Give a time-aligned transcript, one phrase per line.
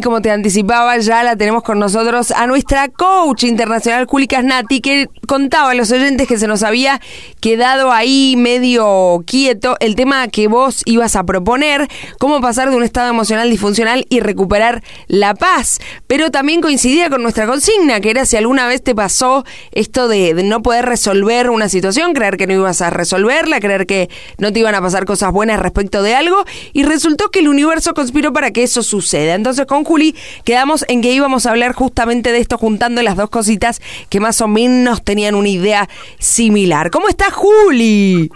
[0.00, 5.08] Como te anticipaba, ya la tenemos con nosotros a nuestra coach internacional, Juli Casnati, que
[5.26, 7.00] contaba a los oyentes que se nos había
[7.40, 11.88] quedado ahí medio quieto el tema que vos ibas a proponer,
[12.20, 15.80] cómo pasar de un estado emocional disfuncional y recuperar la paz.
[16.06, 20.32] Pero también coincidía con nuestra consigna, que era si alguna vez te pasó esto de,
[20.32, 24.08] de no poder resolver una situación, creer que no ibas a resolverla, creer que
[24.38, 27.94] no te iban a pasar cosas buenas respecto de algo, y resultó que el universo
[27.94, 29.34] conspiró para que eso suceda.
[29.34, 30.14] Entonces, con Juli,
[30.44, 34.42] quedamos en que íbamos a hablar justamente de esto, juntando las dos cositas que más
[34.42, 35.88] o menos tenían una idea
[36.18, 36.90] similar.
[36.90, 38.30] ¿Cómo estás, Juli?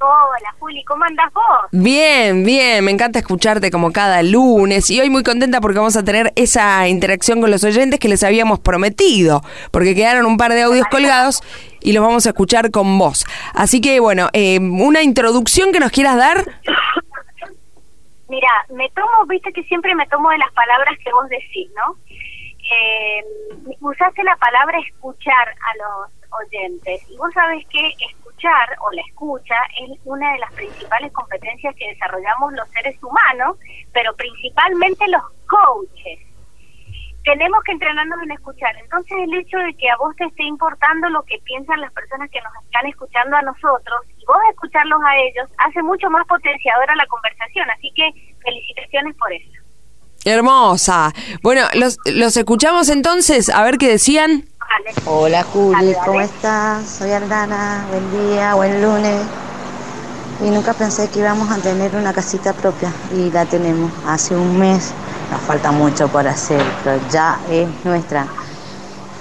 [0.00, 1.44] Hola, Juli, ¿cómo andas vos?
[1.70, 6.02] Bien, bien, me encanta escucharte como cada lunes y hoy muy contenta porque vamos a
[6.02, 10.62] tener esa interacción con los oyentes que les habíamos prometido, porque quedaron un par de
[10.62, 11.40] audios colgados
[11.80, 13.24] y los vamos a escuchar con vos.
[13.54, 16.44] Así que bueno, eh, una introducción que nos quieras dar.
[18.32, 21.98] Mira, me tomo, viste que siempre me tomo de las palabras que vos decís, ¿no?
[22.08, 23.22] Eh,
[23.82, 29.54] usaste la palabra escuchar a los oyentes y vos sabés que escuchar o la escucha
[29.82, 33.58] es una de las principales competencias que desarrollamos los seres humanos,
[33.92, 36.31] pero principalmente los coaches
[37.24, 38.74] tenemos que entrenarnos en escuchar.
[38.82, 42.30] Entonces el hecho de que a vos te esté importando lo que piensan las personas
[42.30, 46.96] que nos están escuchando a nosotros y vos escucharlos a ellos hace mucho más potenciadora
[46.96, 47.68] la conversación.
[47.70, 48.10] Así que
[48.42, 49.50] felicitaciones por eso.
[50.24, 51.12] Hermosa.
[51.42, 54.44] Bueno, los, los escuchamos entonces, a ver qué decían.
[55.04, 56.88] Hola Juli, ¿cómo estás?
[56.88, 59.20] Soy Aldana, buen día, buen lunes.
[60.40, 64.58] Y nunca pensé que íbamos a tener una casita propia y la tenemos hace un
[64.58, 64.92] mes
[65.32, 68.26] nos falta mucho por hacer, pero ya es nuestra.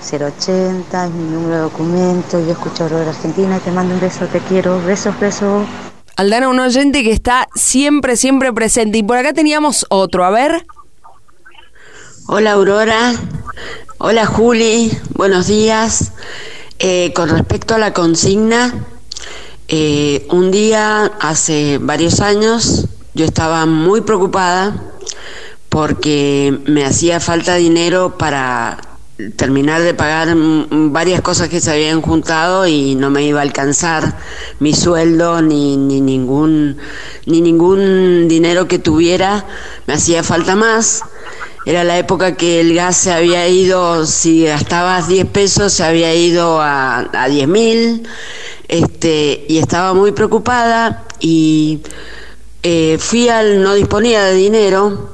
[0.01, 4.39] 080 es mi número de documento, yo escucho de Argentina, te mando un beso, te
[4.39, 5.65] quiero, besos, besos.
[6.17, 8.97] Aldana, un oyente que está siempre, siempre presente.
[8.97, 10.65] Y por acá teníamos otro, a ver.
[12.27, 13.13] Hola Aurora,
[13.97, 16.11] hola Juli, buenos días.
[16.79, 18.73] Eh, con respecto a la consigna,
[19.69, 24.90] eh, un día, hace varios años, yo estaba muy preocupada
[25.71, 28.77] porque me hacía falta dinero para
[29.37, 34.17] terminar de pagar varias cosas que se habían juntado y no me iba a alcanzar
[34.59, 36.75] mi sueldo ni, ni ningún
[37.25, 39.45] ni ningún dinero que tuviera.
[39.87, 41.03] Me hacía falta más.
[41.65, 46.13] Era la época que el gas se había ido si gastabas 10 pesos se había
[46.13, 48.07] ido a, a 10 mil.
[48.67, 51.79] Este y estaba muy preocupada y
[52.61, 55.10] eh, fui al no disponía de dinero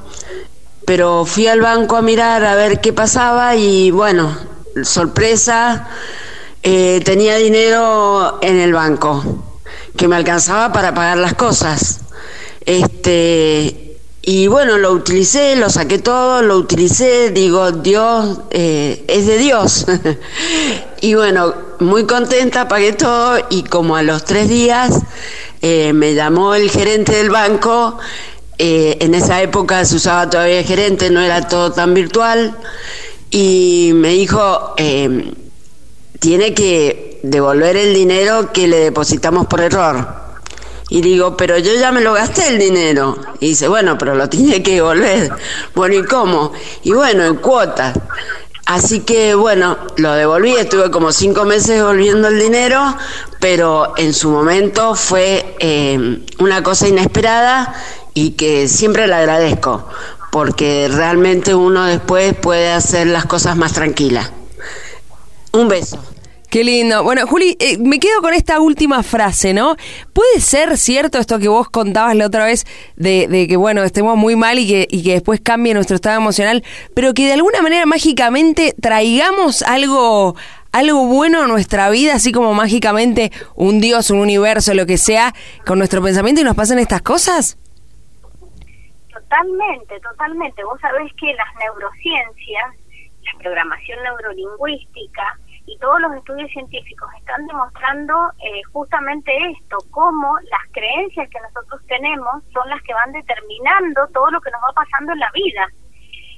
[0.88, 4.34] pero fui al banco a mirar a ver qué pasaba y bueno,
[4.84, 5.86] sorpresa,
[6.62, 9.22] eh, tenía dinero en el banco
[9.98, 12.00] que me alcanzaba para pagar las cosas.
[12.64, 19.36] Este, y bueno, lo utilicé, lo saqué todo, lo utilicé, digo, Dios eh, es de
[19.36, 19.84] Dios.
[21.02, 25.02] y bueno, muy contenta, pagué todo y como a los tres días
[25.60, 27.98] eh, me llamó el gerente del banco
[28.58, 32.56] eh, en esa época se usaba todavía gerente, no era todo tan virtual.
[33.30, 35.32] Y me dijo, eh,
[36.18, 40.28] tiene que devolver el dinero que le depositamos por error.
[40.90, 43.16] Y digo, pero yo ya me lo gasté el dinero.
[43.40, 45.30] Y dice, bueno, pero lo tiene que devolver.
[45.74, 46.52] Bueno, ¿y cómo?
[46.82, 47.94] Y bueno, en cuotas.
[48.68, 52.98] Así que bueno, lo devolví, estuve como cinco meses devolviendo el dinero,
[53.40, 57.74] pero en su momento fue eh, una cosa inesperada
[58.20, 59.86] y que siempre le agradezco,
[60.32, 64.32] porque realmente uno después puede hacer las cosas más tranquilas.
[65.52, 66.02] Un beso.
[66.50, 67.04] Qué lindo.
[67.04, 69.76] Bueno, Juli, eh, me quedo con esta última frase, ¿no?
[70.12, 74.34] ¿Puede ser cierto esto que vos contabas la otra vez de, que, bueno, estemos muy
[74.34, 76.64] mal y que, y que después cambie nuestro estado emocional,
[76.94, 80.34] pero que de alguna manera mágicamente traigamos algo,
[80.72, 85.36] algo bueno a nuestra vida, así como mágicamente un Dios, un universo, lo que sea,
[85.64, 87.56] con nuestro pensamiento y nos pasen estas cosas?
[89.28, 90.64] Totalmente, totalmente.
[90.64, 92.74] Vos sabés que las neurociencias,
[93.24, 100.72] la programación neurolingüística y todos los estudios científicos están demostrando eh, justamente esto, cómo las
[100.72, 105.12] creencias que nosotros tenemos son las que van determinando todo lo que nos va pasando
[105.12, 105.68] en la vida.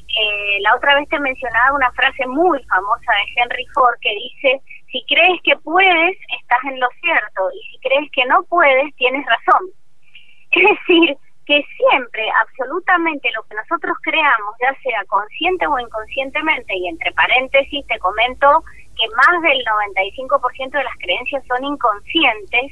[0.09, 4.61] Eh, la otra vez te mencionaba una frase muy famosa de Henry Ford que dice,
[4.91, 9.25] si crees que puedes, estás en lo cierto, y si crees que no puedes, tienes
[9.27, 9.69] razón.
[10.51, 11.17] Es decir,
[11.51, 17.85] que siempre, absolutamente lo que nosotros creamos, ya sea consciente o inconscientemente, y entre paréntesis
[17.89, 18.63] te comento
[18.95, 19.59] que más del
[19.99, 22.71] 95% de las creencias son inconscientes,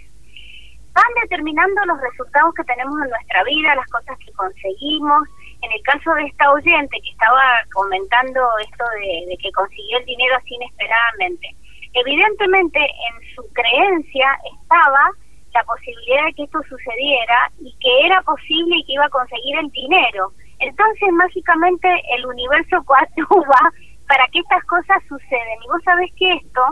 [0.94, 5.26] van determinando los resultados que tenemos en nuestra vida, las cosas que conseguimos,
[5.62, 7.42] en el caso de esta oyente que estaba
[7.74, 11.50] comentando esto de, que consiguió el dinero así inesperadamente,
[11.94, 15.10] evidentemente en su creencia estaba
[15.54, 19.58] la posibilidad de que esto sucediera y que era posible y que iba a conseguir
[19.58, 20.32] el dinero.
[20.58, 23.72] Entonces, mágicamente, el universo coactúa
[24.08, 25.62] para que estas cosas suceden.
[25.64, 26.62] Y vos sabés que esto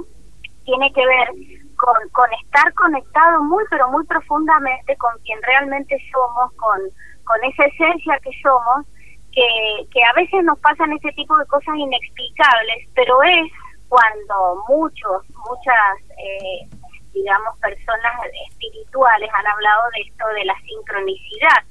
[0.64, 1.28] tiene que ver
[1.76, 6.80] con, con estar conectado muy, pero muy profundamente con quien realmente somos, con,
[7.24, 8.86] con esa esencia que somos,
[9.32, 13.52] que, que a veces nos pasan ese tipo de cosas inexplicables, pero es
[13.88, 16.68] cuando muchos, muchas, eh,
[17.16, 18.12] digamos, personas
[18.50, 21.64] espirituales han hablado de esto de la sincronicidad.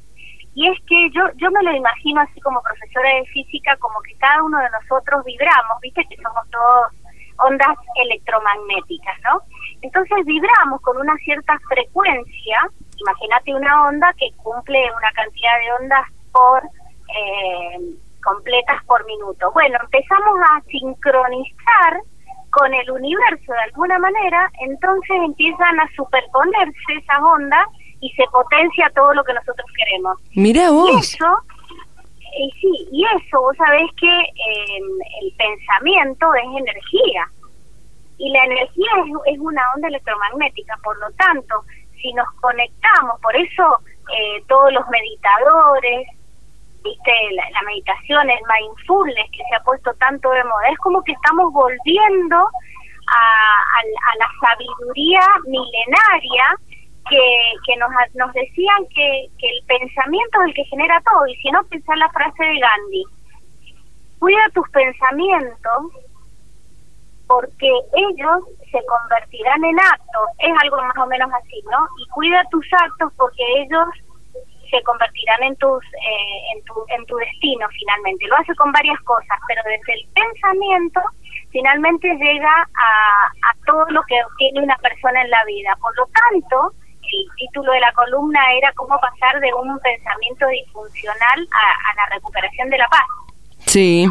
[0.55, 4.15] Y es que yo, yo me lo imagino así como profesora de física, como que
[4.17, 6.93] cada uno de nosotros vibramos, viste que somos todos
[7.37, 9.41] ondas electromagnéticas, ¿no?
[9.81, 16.07] Entonces vibramos con una cierta frecuencia, imagínate una onda que cumple una cantidad de ondas
[16.31, 19.51] por eh, completas por minuto.
[19.51, 22.01] Bueno, empezamos a sincronizar
[22.55, 27.67] con el universo de alguna manera, entonces empiezan a superponerse esas ondas
[27.99, 30.17] y se potencia todo lo que nosotros queremos.
[30.35, 30.89] Mira vos.
[30.89, 31.27] Y eso,
[32.37, 34.79] y sí, y eso, vos sabés que eh,
[35.21, 37.27] el pensamiento es energía
[38.17, 38.89] y la energía
[39.25, 41.55] es, una onda electromagnética, por lo tanto,
[42.01, 43.79] si nos conectamos, por eso
[44.15, 46.07] eh, todos los meditadores,
[46.85, 47.11] viste,
[47.51, 51.51] la, meditación, el mindfulness que se ha puesto tanto de moda, es como que estamos
[51.51, 56.45] volviendo a, la sabiduría milenaria
[57.09, 57.75] que,
[58.15, 61.97] nos decían que, que el pensamiento es el que genera todo, y si no, pensar
[61.97, 63.03] la frase de Gandhi,
[64.19, 65.91] cuida tus pensamientos
[67.27, 68.37] porque ellos
[68.71, 71.87] se convertirán en actos, es algo más o menos así, ¿no?
[71.97, 73.87] Y cuida tus actos porque ellos
[74.69, 78.27] se convertirán en tus eh, en tu en tu destino finalmente.
[78.27, 81.01] Lo hace con varias cosas, pero desde el pensamiento
[81.51, 85.75] finalmente llega a, a todo lo que obtiene una persona en la vida.
[85.81, 91.47] Por lo tanto, el título de la columna era cómo pasar de un pensamiento disfuncional
[91.53, 93.05] a, a la recuperación de la paz.
[93.65, 94.07] Sí.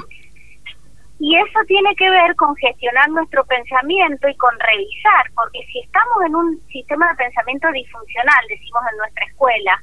[1.21, 6.17] Y eso tiene que ver con gestionar nuestro pensamiento y con revisar, porque si estamos
[6.27, 9.81] en un sistema de pensamiento disfuncional, decimos en nuestra escuela,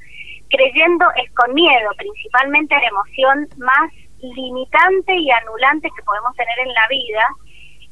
[0.51, 6.73] creyendo es con miedo, principalmente la emoción más limitante y anulante que podemos tener en
[6.73, 7.25] la vida,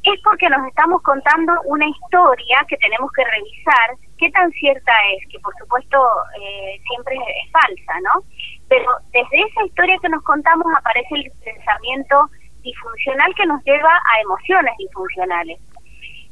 [0.03, 5.27] es porque nos estamos contando una historia que tenemos que revisar qué tan cierta es,
[5.29, 5.97] que por supuesto
[6.41, 8.23] eh, siempre es falsa, ¿no?
[8.69, 12.29] Pero desde esa historia que nos contamos aparece el pensamiento
[12.61, 15.59] disfuncional que nos lleva a emociones disfuncionales.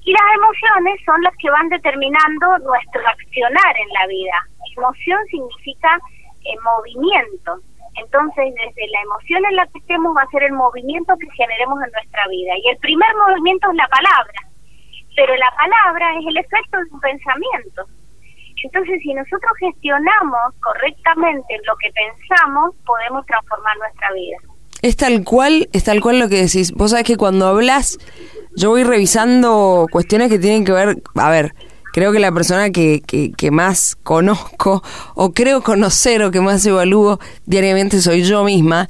[0.03, 4.47] Y las emociones son las que van determinando nuestro accionar en la vida.
[4.77, 5.99] Emoción significa
[6.47, 7.59] eh, movimiento.
[7.95, 11.79] Entonces, desde la emoción en la que estemos va a ser el movimiento que generemos
[11.83, 12.53] en nuestra vida.
[12.63, 14.39] Y el primer movimiento es la palabra.
[15.15, 17.85] Pero la palabra es el efecto de un pensamiento.
[18.63, 24.37] Entonces, si nosotros gestionamos correctamente lo que pensamos, podemos transformar nuestra vida.
[24.81, 26.71] Es tal cual, es tal cual lo que decís.
[26.71, 27.97] Vos sabés que cuando hablas,
[28.55, 31.53] yo voy revisando cuestiones que tienen que ver, a ver,
[31.97, 34.83] creo que la persona que, que, más conozco
[35.15, 38.87] o creo conocer o que más evalúo diariamente soy yo misma.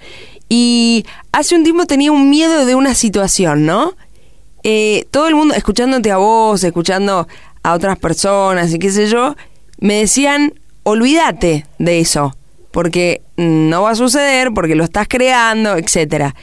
[0.50, 3.94] Y hace un tiempo tenía un miedo de una situación, ¿no?
[4.64, 7.30] Eh, todo el mundo, escuchándote a vos, escuchando
[7.64, 9.38] a otras personas y qué sé yo,
[9.80, 12.36] me decían, olvídate de eso
[12.72, 16.36] porque no va a suceder, porque lo estás creando, etcétera.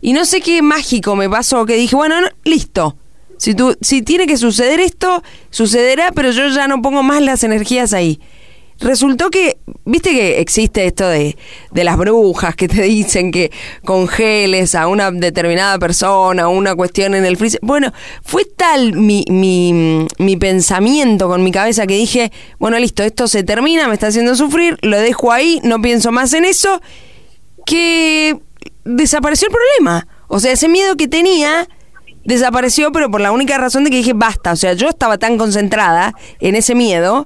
[0.00, 2.96] Y no sé qué mágico me pasó que dije, bueno, listo.
[3.38, 7.44] Si, tú, si tiene que suceder esto, sucederá, pero yo ya no pongo más las
[7.44, 8.20] energías ahí
[8.80, 11.36] resultó que, viste que existe esto de,
[11.70, 13.50] de las brujas que te dicen que
[13.84, 17.60] congeles a una determinada persona, una cuestión en el freezer.
[17.62, 23.28] Bueno, fue tal mi, mi, mi pensamiento con mi cabeza que dije, bueno, listo, esto
[23.28, 26.80] se termina, me está haciendo sufrir, lo dejo ahí, no pienso más en eso,
[27.64, 28.38] que
[28.84, 30.06] desapareció el problema.
[30.28, 31.68] O sea, ese miedo que tenía
[32.26, 35.38] desapareció, pero por la única razón de que dije, basta, o sea, yo estaba tan
[35.38, 37.24] concentrada en ese miedo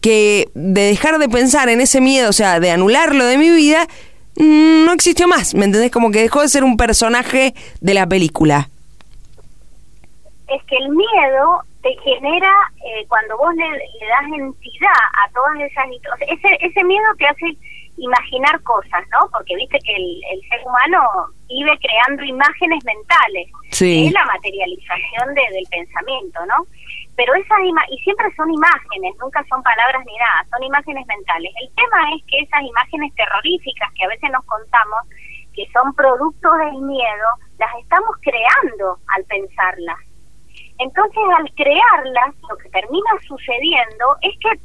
[0.00, 3.86] que de dejar de pensar en ese miedo, o sea, de anularlo de mi vida,
[4.36, 5.92] mm, no existió más, ¿me entendés?
[5.92, 8.68] Como que dejó de ser un personaje de la película.
[10.48, 12.52] Es que el miedo te genera,
[12.84, 15.86] eh, cuando vos le, das entidad a todas esas...
[16.28, 17.56] ese, ese miedo te hace
[18.02, 19.30] imaginar cosas, ¿no?
[19.32, 21.00] Porque viste que el, ser humano
[21.48, 23.48] vive creando imágenes mentales.
[23.70, 24.06] Sí.
[24.06, 26.66] Es la materialización del pensamiento, ¿no?
[27.14, 27.58] pero esas
[27.90, 31.52] y siempre son imágenes, nunca son palabras ni nada, son imágenes mentales.
[31.60, 35.00] El tema es que esas imágenes terroríficas que a veces nos contamos
[35.54, 37.28] que son producto del miedo,
[37.58, 39.98] las estamos creando al pensarlas.
[40.78, 44.58] Entonces, al crearlas, lo que termina sucediendo es que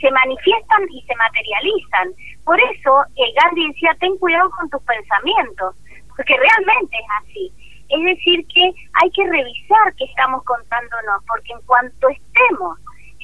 [0.00, 2.12] se, manifiestan y se materializan.
[2.44, 5.74] Por eso, el Gandhi decía, ten cuidado con tus pensamientos,
[6.16, 7.52] porque realmente es así.
[7.88, 12.78] Es decir, que hay que revisar qué estamos contándonos, porque en cuanto estemos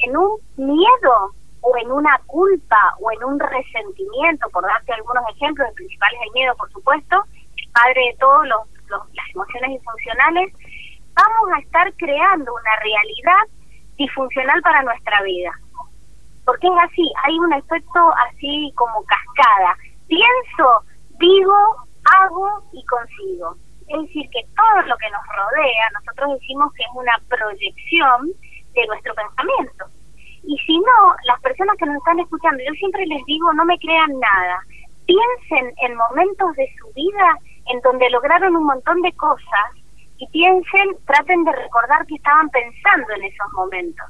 [0.05, 5.69] en un miedo o en una culpa o en un resentimiento, por darte algunos ejemplos,
[5.69, 7.25] el principal es el miedo, por supuesto,
[7.73, 10.53] padre de todos los, las emociones disfuncionales,
[11.15, 13.45] vamos a estar creando una realidad
[13.97, 15.53] disfuncional para nuestra vida.
[16.45, 19.77] Porque es así, hay un efecto así como cascada.
[20.09, 20.85] Pienso,
[21.19, 21.55] digo,
[22.21, 23.55] hago y consigo.
[23.89, 28.31] Es decir, que todo lo que nos rodea, nosotros decimos que es una proyección
[28.75, 29.87] de nuestro pensamiento.
[30.45, 33.79] Y si no, las personas que nos están escuchando, yo siempre les digo, no me
[33.79, 34.61] crean nada.
[35.07, 39.75] Piensen en momentos de su vida en donde lograron un montón de cosas
[40.19, 44.07] y piensen, traten de recordar que estaban pensando en esos momentos,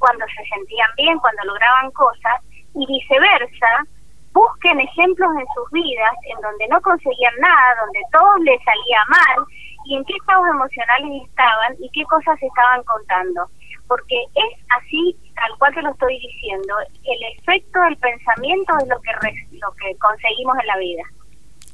[0.00, 2.42] cuando se sentían bien, cuando lograban cosas,
[2.74, 3.84] y viceversa,
[4.32, 9.46] busquen ejemplos en sus vidas en donde no conseguían nada, donde todo les salía mal,
[9.84, 13.46] y en qué estados emocionales estaban y qué cosas estaban contando.
[13.88, 19.00] Porque es así, tal cual te lo estoy diciendo, el efecto del pensamiento es lo
[19.00, 19.10] que,
[19.58, 21.02] lo que conseguimos en la vida.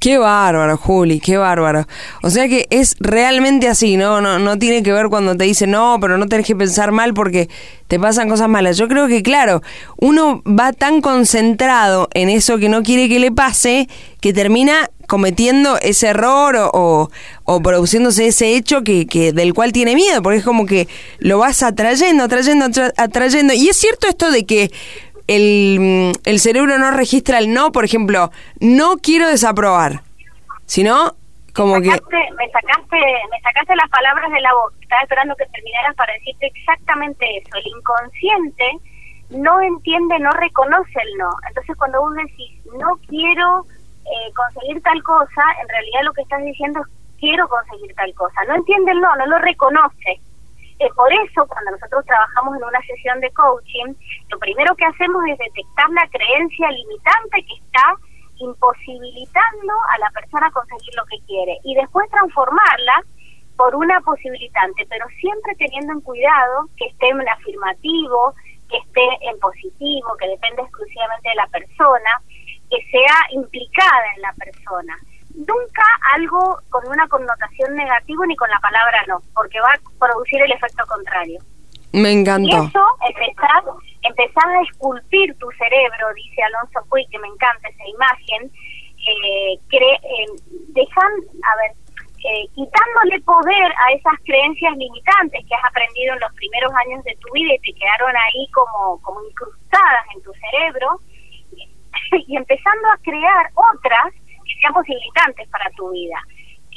[0.07, 1.85] Qué bárbaro, Juli, qué bárbaro.
[2.23, 4.21] O sea que es realmente así, ¿no?
[4.21, 7.13] No, no tiene que ver cuando te dicen, no, pero no tenés que pensar mal
[7.13, 7.49] porque
[7.89, 8.77] te pasan cosas malas.
[8.77, 9.61] Yo creo que, claro,
[9.97, 13.89] uno va tan concentrado en eso que no quiere que le pase
[14.21, 17.09] que termina cometiendo ese error o,
[17.61, 20.87] produciéndose ese hecho que, que, del cual tiene miedo, porque es como que
[21.19, 23.53] lo vas atrayendo, atrayendo, atrayendo.
[23.53, 24.71] Y es cierto esto de que
[25.27, 30.01] el, el cerebro no registra el no, por ejemplo, no quiero desaprobar,
[30.65, 31.15] sino
[31.53, 32.33] como me sacaste, que...
[32.35, 32.97] Me sacaste,
[33.31, 37.49] me sacaste las palabras de la boca, estaba esperando que terminaras para decirte exactamente eso.
[37.57, 38.63] El inconsciente
[39.31, 41.29] no entiende, no reconoce el no.
[41.47, 43.65] Entonces cuando vos decís, no quiero
[44.05, 46.87] eh, conseguir tal cosa, en realidad lo que estás diciendo es,
[47.19, 48.45] quiero conseguir tal cosa.
[48.47, 50.21] No entiende el no, no lo reconoce.
[50.79, 53.93] Eh, por eso, cuando nosotros trabajamos en una sesión de coaching,
[54.29, 57.95] lo primero que hacemos es detectar la creencia limitante que está
[58.39, 63.01] imposibilitando a la persona conseguir lo que quiere y después transformarla
[63.57, 68.35] por una posibilitante, pero siempre teniendo en cuidado que esté en afirmativo,
[68.69, 72.21] que esté en positivo, que depende exclusivamente de la persona,
[72.69, 74.95] que sea implicada en la persona.
[75.33, 80.51] Nunca algo con una connotación negativa ni con la palabra no, porque va producir el
[80.51, 81.39] efecto contrario.
[81.93, 82.47] Me encantó.
[82.47, 83.63] Y eso, empezar,
[84.03, 88.51] empezar a esculpir tu cerebro, dice Alonso Puig, que me encanta esa imagen,
[89.07, 90.25] eh, cre eh,
[90.69, 91.11] dejan,
[91.43, 91.71] a ver,
[92.17, 97.15] eh, quitándole poder a esas creencias limitantes que has aprendido en los primeros años de
[97.21, 100.99] tu vida y te quedaron ahí como, como incrustadas en tu cerebro,
[102.11, 104.13] y empezando a crear otras
[104.45, 106.19] que sean posibilitantes para tu vida.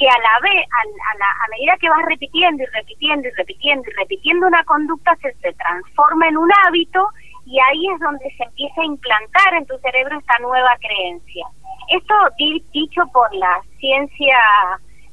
[0.01, 3.87] Que a la vez, a, la, a medida que vas repitiendo y repitiendo y repitiendo
[3.87, 7.07] y repitiendo una conducta, se, se transforma en un hábito
[7.45, 11.45] y ahí es donde se empieza a implantar en tu cerebro esta nueva creencia.
[11.89, 12.15] Esto
[12.71, 14.39] dicho por la ciencia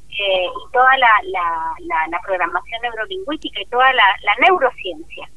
[0.09, 5.29] eh, y toda la, la, la, programación neurolingüística y toda la, la neurociencia.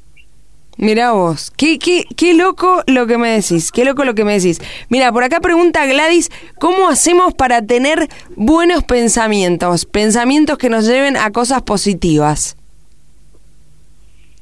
[0.82, 4.34] Mira vos, qué, qué, qué loco lo que me decís, qué loco lo que me
[4.34, 4.60] decís.
[4.90, 9.86] Mira, por acá pregunta Gladys, ¿cómo hacemos para tener buenos pensamientos?
[9.86, 12.58] Pensamientos que nos lleven a cosas positivas.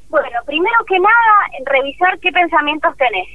[0.07, 3.27] Bueno, primero que nada, revisar qué pensamientos tenés.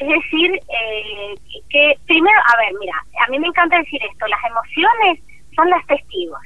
[0.00, 1.34] Es decir, eh,
[1.68, 5.20] que primero, a ver, mira, a mí me encanta decir esto, las emociones
[5.54, 6.40] son las testigos.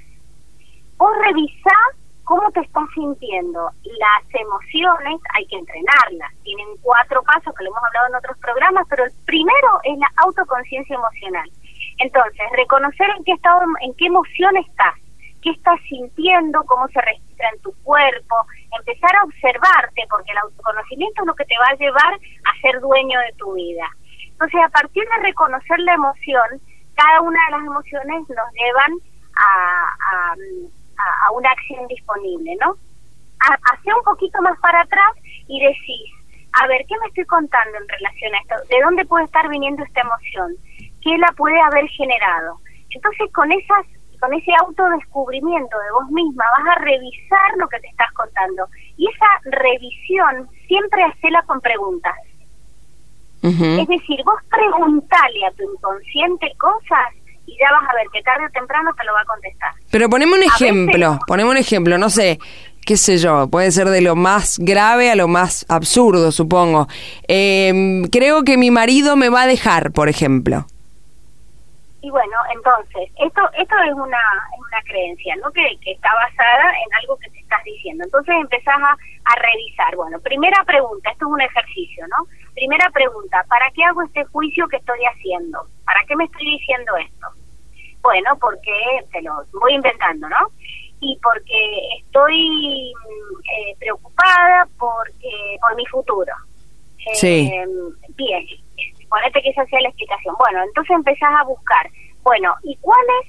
[0.99, 3.71] Vos revisás ¿Cómo te estás sintiendo?
[3.85, 6.33] Las emociones hay que entrenarlas.
[6.43, 10.11] Tienen cuatro pasos que lo hemos hablado en otros programas, pero el primero es la
[10.25, 11.50] autoconciencia emocional.
[11.99, 14.95] Entonces, reconocer en qué estado, en qué emoción estás,
[15.43, 18.37] qué estás sintiendo, cómo se registra en tu cuerpo,
[18.78, 22.81] empezar a observarte, porque el autoconocimiento es lo que te va a llevar a ser
[22.81, 23.88] dueño de tu vida.
[24.31, 26.61] Entonces, a partir de reconocer la emoción,
[26.95, 28.93] cada una de las emociones nos llevan
[29.37, 30.35] a a,
[31.35, 32.77] una acción disponible, ¿no?
[33.39, 35.13] Hace un poquito más para atrás
[35.49, 36.11] y decís,
[36.53, 38.55] a ver, ¿qué me estoy contando en relación a esto?
[38.71, 40.55] ¿De dónde puede estar viniendo esta emoción?
[41.03, 42.59] ¿Qué la puede haber generado?
[42.91, 43.87] Entonces, con esas
[44.21, 48.67] con ese autodescubrimiento de vos misma vas a revisar lo que te estás contando.
[48.97, 52.15] Y esa revisión siempre hacela con preguntas.
[53.43, 57.13] Es decir, vos preguntale a tu inconsciente cosas
[57.47, 59.73] y ya vas a ver que tarde o temprano te lo va a contestar.
[59.91, 62.39] Pero poneme un ejemplo, poneme un ejemplo, no sé,
[62.85, 66.89] qué sé yo, puede ser de lo más grave a lo más absurdo, supongo.
[67.29, 70.67] Em, creo que mi marido me va a dejar, por ejemplo.
[72.05, 74.21] Y bueno, entonces, esto esto es una,
[74.53, 75.51] es una creencia, ¿no?
[75.53, 78.05] Que, que está basada en algo que te estás diciendo.
[78.05, 79.97] Entonces empezás a, a revisar.
[79.97, 82.27] Bueno, primera pregunta, esto es un ejercicio, ¿no?
[82.53, 85.67] Primera pregunta, ¿para qué hago este juicio que estoy haciendo?
[85.87, 87.27] ¿Para qué me estoy diciendo esto?
[88.03, 88.77] Bueno, porque
[89.11, 90.51] te lo voy inventando, ¿no?
[91.01, 96.35] Y porque estoy eh, preocupada porque por mi futuro.
[97.15, 97.51] Sí.
[97.51, 97.67] Eh,
[98.15, 98.45] bien,
[99.14, 100.35] ponete que esa sea la explicación.
[100.38, 101.88] Bueno, entonces empezás a buscar,
[102.23, 103.25] bueno, ¿y cuáles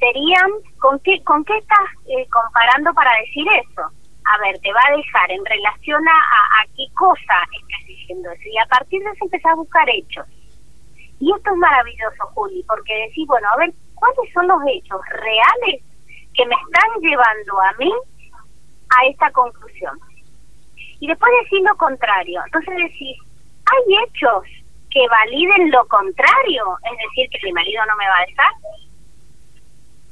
[0.00, 0.50] serían,
[0.80, 3.82] con qué, con qué estás eh, comparando para decir eso?
[4.26, 6.18] A ver, te va a dejar en relación a,
[6.60, 8.42] a, qué cosa estás diciendo eso.
[8.44, 10.26] Y a partir de eso empezás a buscar hechos.
[11.20, 15.82] Y esto es maravilloso, Juli, porque decís, bueno, a ver, ¿cuáles son los hechos reales
[16.34, 17.92] que me están llevando a mí
[18.90, 19.98] a esta conclusión?
[21.00, 22.42] Y después decís lo contrario.
[22.46, 23.16] Entonces decís,
[23.70, 24.57] hay hechos
[24.90, 28.52] que validen lo contrario, es decir, que mi marido no me va a dejar.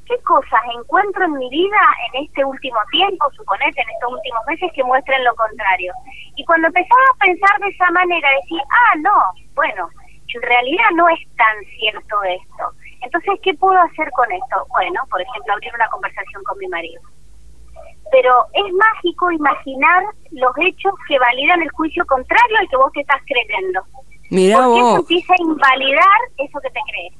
[0.06, 1.80] ¿Qué cosas encuentro en mi vida
[2.12, 5.92] en este último tiempo, suponete, en estos últimos meses que muestren lo contrario?
[6.36, 9.16] Y cuando empezaba a pensar de esa manera, decía, ah, no,
[9.54, 9.88] bueno,
[10.36, 12.64] en realidad no es tan cierto esto.
[13.02, 14.66] Entonces, ¿qué puedo hacer con esto?
[14.68, 17.00] Bueno, por ejemplo, abrir una conversación con mi marido.
[18.12, 23.00] Pero es mágico imaginar los hechos que validan el juicio contrario al que vos te
[23.00, 23.82] estás creyendo.
[24.30, 24.92] Mirá Porque vos.
[24.92, 27.12] eso empieza a invalidar eso que te crees.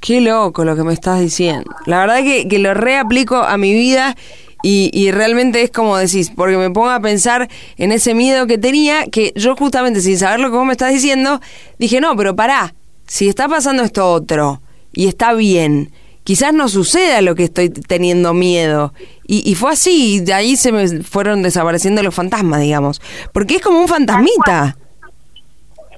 [0.00, 1.70] Qué loco lo que me estás diciendo.
[1.86, 4.16] La verdad que, que lo reaplico a mi vida
[4.62, 8.58] y, y realmente es como decís, porque me pongo a pensar en ese miedo que
[8.58, 11.40] tenía, que yo justamente sin saber lo que vos me estás diciendo,
[11.78, 12.74] dije, no, pero pará,
[13.06, 14.62] si está pasando esto otro
[14.92, 15.92] y está bien,
[16.24, 18.94] quizás no suceda lo que estoy teniendo miedo.
[19.26, 23.00] Y, y fue así, y de ahí se me fueron desapareciendo los fantasmas, digamos.
[23.32, 24.76] Porque es como un fantasmita.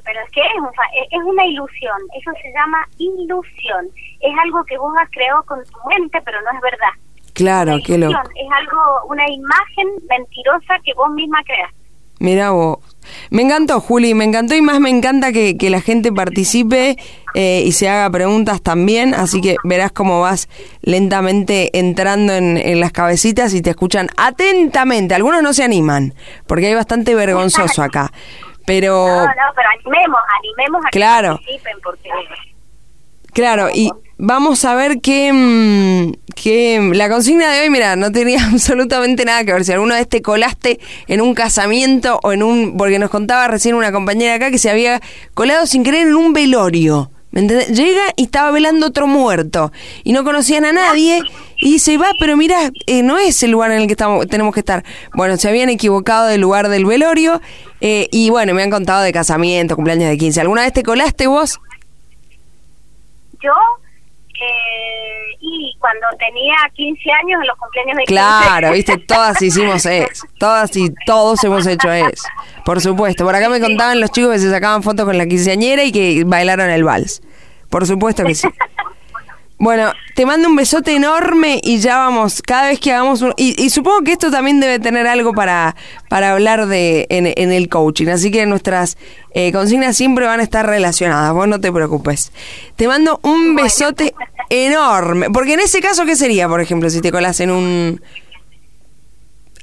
[0.05, 3.87] Pero es que es, un fa- es- es una ilusión, eso se llama ilusión.
[4.21, 6.95] Es algo que vos has creado con tu mente, pero no es verdad.
[7.35, 8.19] Claro, qué loco.
[8.35, 11.71] Es algo, una imagen mentirosa que vos misma creas.
[12.19, 12.79] Mira vos.
[13.31, 16.97] Me encantó, Juli, me encantó y más me encanta que, que la gente participe
[17.35, 20.49] eh, y se haga preguntas también, así que verás cómo vas
[20.83, 25.15] lentamente entrando en, en las cabecitas y te escuchan atentamente.
[25.17, 26.15] Algunos no se animan,
[26.47, 28.13] porque hay bastante vergonzoso acá,
[28.67, 29.07] pero...
[29.07, 31.39] No, no, pero animemos, animemos a Claro.
[31.39, 32.11] que participen porque
[33.33, 38.45] Claro, y vamos a ver que, mm, que la consigna de hoy, mira, no tenía
[38.53, 39.65] absolutamente nada que ver.
[39.65, 42.77] Si alguna vez te colaste en un casamiento o en un...
[42.77, 45.01] Porque nos contaba recién una compañera acá que se había
[45.35, 47.12] colado sin querer en un velorio.
[47.33, 47.69] ¿Me entendés?
[47.69, 49.73] Llega y estaba velando otro muerto
[50.05, 51.21] y no conocían a nadie
[51.59, 54.55] y dice, va, pero mira, eh, no es el lugar en el que estamos, tenemos
[54.55, 54.85] que estar.
[55.15, 57.41] Bueno, se habían equivocado del lugar del velorio
[57.81, 60.41] eh, y bueno, me han contado de casamiento, cumpleaños de 15.
[60.43, 61.59] ¿Alguna vez te colaste vos?
[63.43, 63.53] yo,
[64.43, 69.87] eh, y cuando tenía 15 años en los cumpleaños de 15, Claro, viste, todas hicimos
[69.87, 70.27] eso.
[70.39, 72.29] Todas y todos hemos hecho eso.
[72.65, 73.25] Por supuesto.
[73.25, 76.25] Por acá me contaban los chicos que se sacaban fotos con la quinceañera y que
[76.25, 77.23] bailaron el vals.
[77.71, 78.49] Por supuesto que sí.
[79.63, 83.33] Bueno, te mando un besote enorme y ya vamos, cada vez que hagamos un...
[83.37, 85.77] Y, y supongo que esto también debe tener algo para,
[86.09, 88.99] para hablar de en, en el coaching, así que nuestras
[89.35, 92.33] eh, consignas siempre van a estar relacionadas, vos no te preocupes.
[92.75, 94.15] Te mando un besote
[94.51, 98.03] enorme, porque en ese caso, ¿qué sería, por ejemplo, si te colas en un...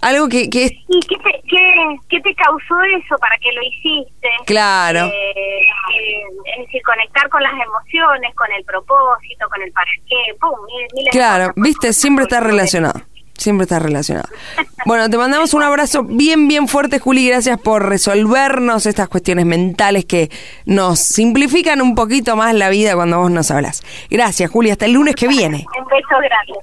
[0.01, 0.71] Algo que, que es...
[0.87, 1.73] ¿Y qué te, qué,
[2.09, 3.15] qué te causó eso?
[3.19, 4.29] ¿Para qué lo hiciste?
[4.45, 5.05] Claro.
[5.07, 6.21] Eh, eh,
[6.57, 10.87] es decir, conectar con las emociones, con el propósito, con el para qué, pum, mil-
[10.93, 11.63] miles de Claro, cosas.
[11.63, 13.01] viste, siempre está relacionado.
[13.35, 14.27] Siempre está relacionado.
[14.85, 17.27] Bueno, te mandamos un abrazo bien, bien fuerte, Juli.
[17.27, 20.29] Gracias por resolvernos estas cuestiones mentales que
[20.65, 23.83] nos simplifican un poquito más la vida cuando vos nos hablas.
[24.09, 24.71] Gracias, Juli.
[24.71, 25.65] Hasta el lunes que viene.
[25.77, 26.53] Un beso grande.